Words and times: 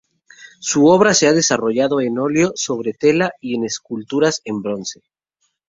Su 0.59 0.87
obra 0.87 1.13
se 1.13 1.27
ha 1.27 1.33
desarrollado 1.33 2.01
en 2.01 2.17
óleo 2.17 2.53
sobre 2.55 2.93
tela 2.93 3.33
y 3.39 3.53
en 3.53 3.65
esculturas 3.65 4.41
en 4.45 4.59
bronce. 4.63 5.03